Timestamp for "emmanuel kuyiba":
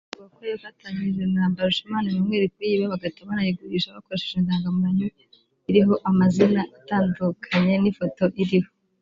2.13-2.91